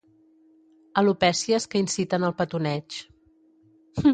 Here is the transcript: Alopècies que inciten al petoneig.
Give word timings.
Alopècies 1.01 1.69
que 1.75 1.81
inciten 1.83 2.25
al 2.31 2.35
petoneig. 2.41 2.99